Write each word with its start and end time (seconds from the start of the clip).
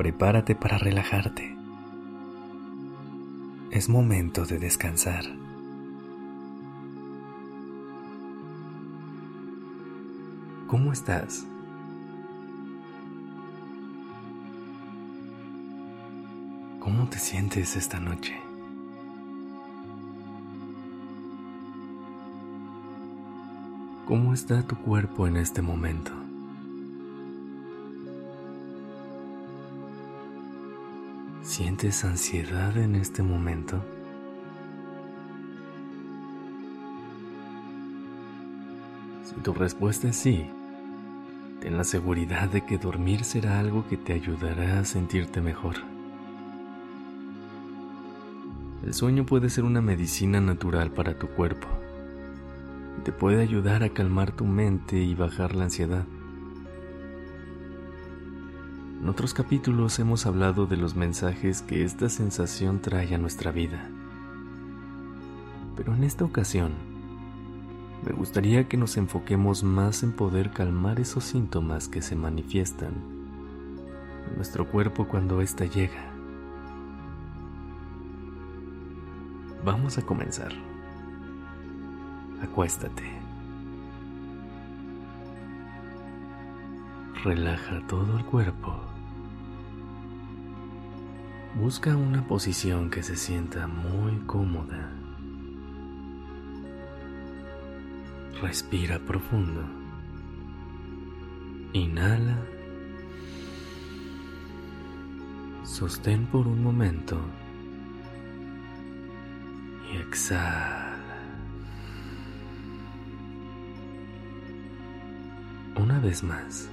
Prepárate 0.00 0.54
para 0.54 0.78
relajarte. 0.78 1.54
Es 3.70 3.90
momento 3.90 4.46
de 4.46 4.58
descansar. 4.58 5.26
¿Cómo 10.68 10.90
estás? 10.90 11.44
¿Cómo 16.78 17.06
te 17.10 17.18
sientes 17.18 17.76
esta 17.76 18.00
noche? 18.00 18.40
¿Cómo 24.06 24.32
está 24.32 24.62
tu 24.62 24.76
cuerpo 24.76 25.26
en 25.26 25.36
este 25.36 25.60
momento? 25.60 26.29
¿Sientes 31.60 32.06
ansiedad 32.06 32.74
en 32.78 32.94
este 32.94 33.22
momento? 33.22 33.84
Si 39.24 39.34
tu 39.42 39.52
respuesta 39.52 40.08
es 40.08 40.16
sí, 40.16 40.46
ten 41.60 41.76
la 41.76 41.84
seguridad 41.84 42.48
de 42.48 42.64
que 42.64 42.78
dormir 42.78 43.24
será 43.24 43.60
algo 43.60 43.86
que 43.86 43.98
te 43.98 44.14
ayudará 44.14 44.78
a 44.78 44.86
sentirte 44.86 45.42
mejor. 45.42 45.74
El 48.82 48.94
sueño 48.94 49.26
puede 49.26 49.50
ser 49.50 49.64
una 49.64 49.82
medicina 49.82 50.40
natural 50.40 50.90
para 50.92 51.18
tu 51.18 51.28
cuerpo 51.28 51.68
te 53.04 53.12
puede 53.12 53.42
ayudar 53.42 53.82
a 53.82 53.88
calmar 53.90 54.32
tu 54.32 54.44
mente 54.44 54.96
y 54.96 55.14
bajar 55.14 55.54
la 55.54 55.64
ansiedad. 55.64 56.04
En 59.00 59.08
otros 59.08 59.32
capítulos 59.32 59.98
hemos 59.98 60.26
hablado 60.26 60.66
de 60.66 60.76
los 60.76 60.94
mensajes 60.94 61.62
que 61.62 61.84
esta 61.84 62.10
sensación 62.10 62.82
trae 62.82 63.14
a 63.14 63.18
nuestra 63.18 63.50
vida. 63.50 63.88
Pero 65.74 65.94
en 65.94 66.04
esta 66.04 66.26
ocasión, 66.26 66.72
me 68.04 68.12
gustaría 68.12 68.68
que 68.68 68.76
nos 68.76 68.98
enfoquemos 68.98 69.64
más 69.64 70.02
en 70.02 70.12
poder 70.12 70.50
calmar 70.50 71.00
esos 71.00 71.24
síntomas 71.24 71.88
que 71.88 72.02
se 72.02 72.14
manifiestan 72.14 72.92
en 74.28 74.36
nuestro 74.36 74.68
cuerpo 74.68 75.08
cuando 75.08 75.40
ésta 75.40 75.64
llega. 75.64 76.12
Vamos 79.64 79.96
a 79.96 80.02
comenzar. 80.02 80.52
Acuéstate. 82.42 83.04
Relaja 87.24 87.80
todo 87.86 88.18
el 88.18 88.24
cuerpo. 88.26 88.89
Busca 91.60 91.94
una 91.94 92.26
posición 92.26 92.88
que 92.88 93.02
se 93.02 93.16
sienta 93.16 93.66
muy 93.66 94.16
cómoda. 94.20 94.90
Respira 98.40 98.98
profundo. 98.98 99.62
Inhala. 101.74 102.38
Sostén 105.62 106.24
por 106.28 106.46
un 106.46 106.62
momento 106.62 107.20
y 109.92 109.98
exhala. 109.98 110.96
Una 115.76 116.00
vez 116.00 116.24
más. 116.24 116.70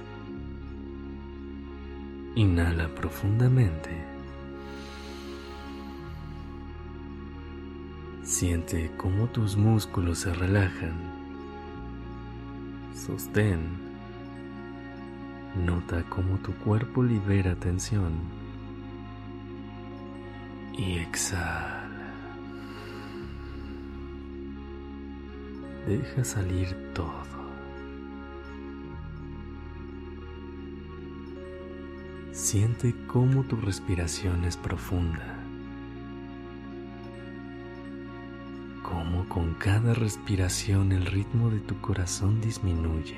Inhala 2.36 2.88
profundamente. 2.94 4.17
Siente 8.38 8.88
cómo 8.96 9.26
tus 9.26 9.56
músculos 9.56 10.20
se 10.20 10.32
relajan. 10.32 10.94
Sostén. 12.94 13.58
Nota 15.66 16.04
cómo 16.08 16.38
tu 16.38 16.54
cuerpo 16.58 17.02
libera 17.02 17.56
tensión. 17.56 18.12
Y 20.72 20.98
exhala. 20.98 22.12
Deja 25.88 26.22
salir 26.22 26.92
todo. 26.94 27.10
Siente 32.30 32.94
cómo 33.08 33.42
tu 33.42 33.56
respiración 33.56 34.44
es 34.44 34.56
profunda. 34.56 35.37
Con 39.28 39.54
cada 39.54 39.94
respiración 39.94 40.92
el 40.92 41.04
ritmo 41.06 41.50
de 41.50 41.60
tu 41.60 41.80
corazón 41.80 42.40
disminuye. 42.40 43.16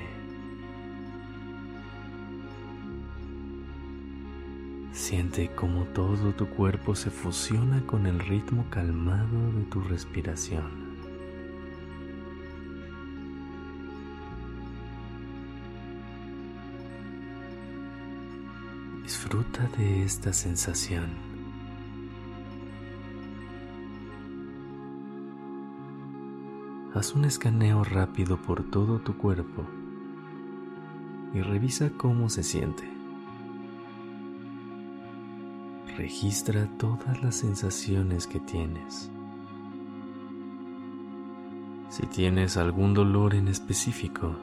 Siente 4.91 5.49
cómo 5.55 5.85
todo 5.85 6.33
tu 6.33 6.47
cuerpo 6.47 6.95
se 6.95 7.09
fusiona 7.09 7.85
con 7.87 8.05
el 8.05 8.19
ritmo 8.19 8.65
calmado 8.69 9.51
de 9.53 9.63
tu 9.63 9.81
respiración. 9.81 10.91
Disfruta 19.03 19.67
de 19.77 20.03
esta 20.03 20.33
sensación. 20.33 21.30
Haz 26.93 27.15
un 27.15 27.23
escaneo 27.23 27.85
rápido 27.85 28.35
por 28.35 28.69
todo 28.69 28.99
tu 28.99 29.15
cuerpo 29.15 29.65
y 31.33 31.41
revisa 31.41 31.89
cómo 31.95 32.27
se 32.27 32.43
siente. 32.43 32.83
Registra 35.95 36.67
todas 36.77 37.23
las 37.23 37.35
sensaciones 37.35 38.27
que 38.27 38.41
tienes. 38.41 39.09
Si 41.87 42.05
tienes 42.07 42.57
algún 42.57 42.93
dolor 42.93 43.35
en 43.35 43.47
específico, 43.47 44.35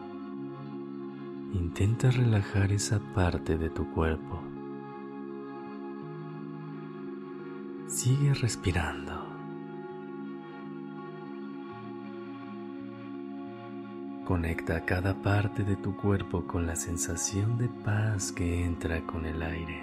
intenta 1.52 2.10
relajar 2.10 2.72
esa 2.72 2.98
parte 3.14 3.58
de 3.58 3.68
tu 3.68 3.90
cuerpo. 3.92 4.40
Sigue 7.88 8.32
respirando. 8.32 9.17
Conecta 14.28 14.84
cada 14.84 15.14
parte 15.14 15.64
de 15.64 15.74
tu 15.74 15.96
cuerpo 15.96 16.46
con 16.46 16.66
la 16.66 16.76
sensación 16.76 17.56
de 17.56 17.66
paz 17.66 18.30
que 18.30 18.62
entra 18.62 19.00
con 19.06 19.24
el 19.24 19.42
aire. 19.42 19.82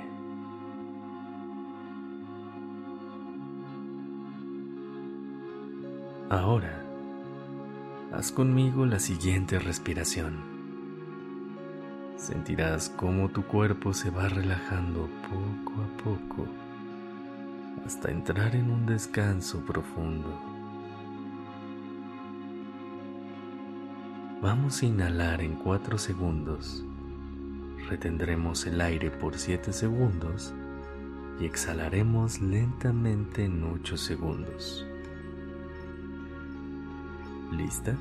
Ahora, 6.30 6.80
haz 8.14 8.32
conmigo 8.32 8.86
la 8.86 9.00
siguiente 9.00 9.58
respiración. 9.58 10.36
Sentirás 12.16 12.90
cómo 12.90 13.30
tu 13.30 13.48
cuerpo 13.48 13.96
se 13.96 14.12
va 14.12 14.30
relajando 14.30 15.10
poco 15.24 15.82
a 15.82 16.04
poco 16.04 16.46
hasta 17.84 18.12
entrar 18.12 18.56
en 18.56 18.70
un 18.70 18.86
descanso 18.86 19.66
profundo. 19.66 20.55
Vamos 24.46 24.84
a 24.84 24.86
inhalar 24.86 25.42
en 25.42 25.56
4 25.56 25.98
segundos. 25.98 26.86
Retendremos 27.90 28.68
el 28.68 28.80
aire 28.80 29.10
por 29.10 29.40
7 29.40 29.74
segundos 29.74 30.54
y 31.40 31.46
exhalaremos 31.46 32.40
lentamente 32.42 33.46
en 33.46 33.64
8 33.64 33.98
segundos. 33.98 34.86
¿Lista? 37.54 37.96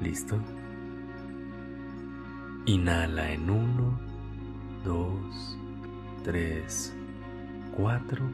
¿Listo? 0.00 0.36
Inhala 2.66 3.30
en 3.30 3.50
1, 3.50 4.00
2, 4.84 5.58
3, 6.24 6.92
4, 7.76 8.24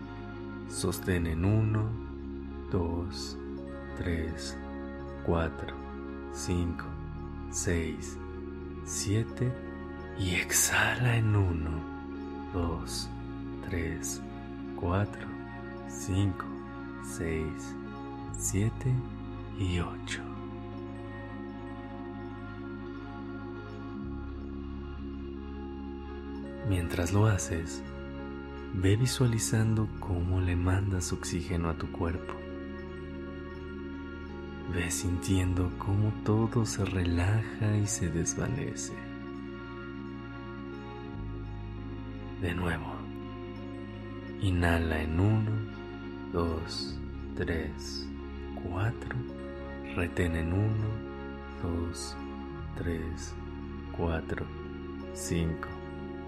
sostén 0.71 1.27
en 1.27 1.45
1, 1.45 1.91
2, 2.73 3.39
3, 3.99 4.57
4, 5.27 5.88
5, 6.33 6.85
6, 7.51 8.19
7 8.85 9.53
y 10.19 10.35
exhala 10.35 11.17
en 11.17 11.35
1, 11.35 11.71
2, 12.55 13.11
3, 13.69 14.23
4, 14.77 15.29
5, 15.89 16.45
6, 17.03 17.77
7 18.39 18.95
y 19.59 19.81
8. 19.81 20.23
Mientras 26.69 27.13
lo 27.13 27.27
haces, 27.27 27.83
ve 28.75 28.97
visualizando 28.97 29.89
cómo 30.01 30.41
le 30.41 30.55
mandas 30.55 31.13
oxígeno 31.13 31.71
a 31.71 31.75
tu 31.75 31.91
cuerpo. 31.91 32.35
Ve 34.73 34.91
sintiendo 34.91 35.71
cómo 35.79 36.13
todo 36.25 36.67
se 36.67 36.85
relaja 36.85 37.77
y 37.83 37.87
se 37.87 38.11
desvanece. 38.11 38.93
De 42.43 42.55
nuevo, 42.55 42.93
inhala 44.41 45.03
en 45.03 45.19
1, 45.19 45.51
2, 46.33 46.99
3, 47.37 48.09
4, 48.71 49.17
retén 49.97 50.37
en 50.37 50.53
1, 50.53 50.65
2, 51.63 52.17
3, 52.77 53.35
4, 53.97 54.47
5, 55.15 55.69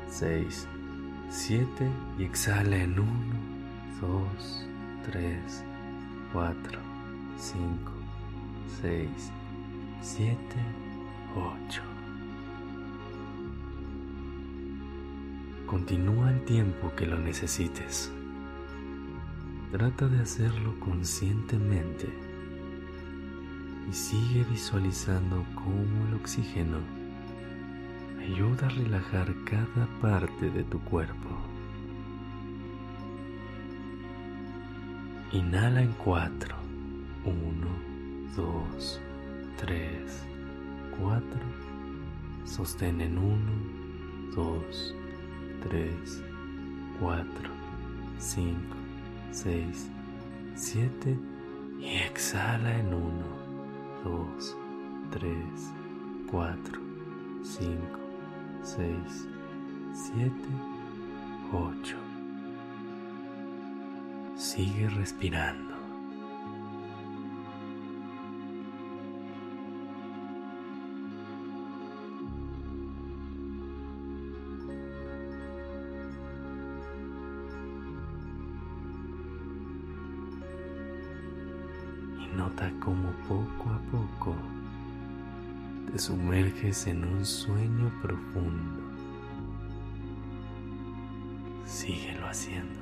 6, 0.08 0.68
7 1.28 1.88
y 2.18 2.24
exhala 2.24 2.76
en 2.76 2.98
1, 2.98 3.10
2, 4.00 4.66
3, 5.04 5.64
4, 6.32 6.80
5, 7.36 7.99
6, 8.78 9.08
7, 10.00 10.36
8. 11.68 11.82
Continúa 15.66 16.30
el 16.30 16.44
tiempo 16.44 16.90
que 16.96 17.06
lo 17.06 17.18
necesites. 17.18 18.10
Trata 19.70 20.08
de 20.08 20.20
hacerlo 20.20 20.78
conscientemente 20.80 22.08
y 23.90 23.92
sigue 23.92 24.44
visualizando 24.44 25.44
cómo 25.54 26.06
el 26.08 26.14
oxígeno 26.14 26.78
ayuda 28.18 28.66
a 28.66 28.70
relajar 28.70 29.34
cada 29.44 29.86
parte 30.00 30.48
de 30.50 30.64
tu 30.64 30.80
cuerpo. 30.80 31.28
Inhala 35.32 35.82
en 35.82 35.92
4. 35.92 36.60
1, 37.24 37.34
2, 38.34 38.59
3, 39.56 40.26
4. 40.98 41.22
Sostén 42.44 43.00
en 43.00 43.18
1, 43.18 43.36
2, 44.34 44.94
3, 45.68 46.24
4, 46.98 47.26
5, 48.18 48.56
6, 49.32 49.90
7 50.54 51.18
y 51.78 51.86
exhala 51.98 52.78
en 52.78 52.94
1, 52.94 53.02
2, 54.04 54.56
3, 55.10 55.34
4, 56.30 56.80
5, 57.42 57.80
6, 58.62 59.28
7, 59.92 60.32
8. 61.52 61.96
Sigue 64.36 64.88
respirando. 64.90 65.69
Nota 82.40 82.72
como 82.80 83.10
poco 83.28 83.68
a 83.68 83.78
poco 83.90 84.34
te 85.92 85.98
sumerges 85.98 86.86
en 86.86 87.04
un 87.04 87.26
sueño 87.26 87.92
profundo. 88.00 88.80
Síguelo 91.66 92.26
haciendo. 92.26 92.80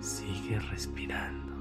Sigue 0.00 0.58
respirando. 0.58 1.57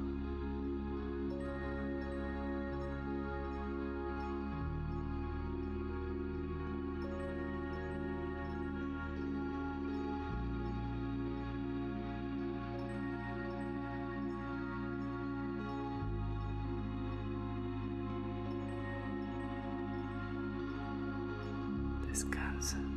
hands. 22.57 22.96